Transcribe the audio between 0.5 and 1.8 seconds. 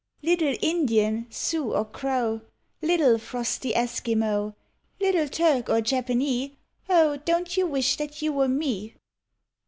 Indian, Sioux